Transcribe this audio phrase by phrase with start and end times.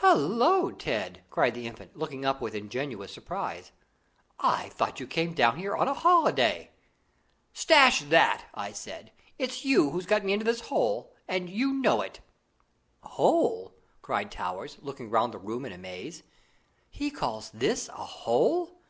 [0.00, 3.72] "Hallo, Ted!" cried the Infant, looking up with ingenuous surprise,
[4.38, 6.72] "I thought you came down here on a holiday?"
[7.54, 9.12] "Stash that!" I said.
[9.38, 12.20] "It's you who've got me into this hole, and you know it."
[13.02, 13.72] "Hole!"
[14.02, 16.22] cried Towers, looking round the room in amaze.
[16.90, 18.82] "He calls this a hole!